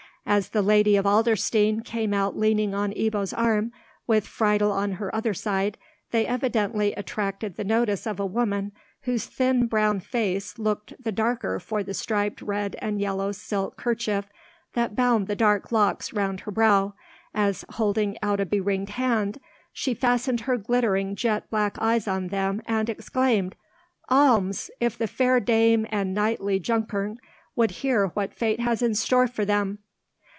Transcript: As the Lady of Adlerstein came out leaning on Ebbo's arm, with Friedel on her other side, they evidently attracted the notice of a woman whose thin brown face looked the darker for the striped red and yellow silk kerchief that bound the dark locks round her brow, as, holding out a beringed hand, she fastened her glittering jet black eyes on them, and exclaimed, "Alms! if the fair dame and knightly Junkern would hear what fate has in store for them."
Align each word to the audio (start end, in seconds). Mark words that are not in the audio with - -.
As 0.23 0.49
the 0.49 0.61
Lady 0.61 0.95
of 0.97 1.05
Adlerstein 1.05 1.83
came 1.83 2.13
out 2.13 2.37
leaning 2.37 2.75
on 2.75 2.93
Ebbo's 2.93 3.33
arm, 3.33 3.71
with 4.05 4.27
Friedel 4.27 4.71
on 4.71 4.93
her 4.93 5.13
other 5.15 5.33
side, 5.33 5.79
they 6.11 6.27
evidently 6.27 6.93
attracted 6.93 7.55
the 7.55 7.63
notice 7.63 8.05
of 8.05 8.19
a 8.19 8.25
woman 8.25 8.71
whose 9.01 9.25
thin 9.25 9.65
brown 9.65 9.99
face 9.99 10.59
looked 10.59 10.93
the 11.03 11.11
darker 11.11 11.59
for 11.59 11.81
the 11.81 11.95
striped 11.95 12.39
red 12.39 12.75
and 12.79 13.01
yellow 13.01 13.31
silk 13.31 13.77
kerchief 13.77 14.29
that 14.73 14.95
bound 14.95 15.25
the 15.25 15.35
dark 15.35 15.71
locks 15.71 16.13
round 16.13 16.41
her 16.41 16.51
brow, 16.51 16.93
as, 17.33 17.65
holding 17.71 18.15
out 18.21 18.39
a 18.39 18.45
beringed 18.45 18.91
hand, 18.91 19.39
she 19.73 19.95
fastened 19.95 20.41
her 20.41 20.55
glittering 20.55 21.15
jet 21.15 21.49
black 21.49 21.77
eyes 21.81 22.07
on 22.07 22.27
them, 22.27 22.61
and 22.67 22.89
exclaimed, 22.91 23.55
"Alms! 24.07 24.69
if 24.79 24.95
the 24.97 25.07
fair 25.07 25.39
dame 25.39 25.87
and 25.89 26.13
knightly 26.13 26.59
Junkern 26.59 27.17
would 27.55 27.71
hear 27.71 28.09
what 28.09 28.35
fate 28.35 28.59
has 28.59 28.83
in 28.83 28.93
store 28.93 29.27
for 29.27 29.45
them." 29.45 29.79